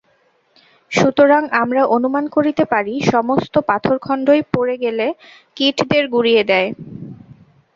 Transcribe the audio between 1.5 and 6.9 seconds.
আমরা অনুমান করিতে পারি সমস্ত পাথরখণ্ডই পড়ে গেলে কীটদের গুঁড়িয়ে দেয়।